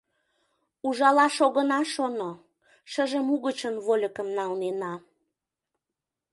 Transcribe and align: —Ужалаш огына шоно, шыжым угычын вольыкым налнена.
—Ужалаш 0.87 1.35
огына 1.45 1.79
шоно, 1.93 2.31
шыжым 2.91 3.27
угычын 3.35 3.75
вольыкым 3.85 4.27
налнена. 4.37 4.93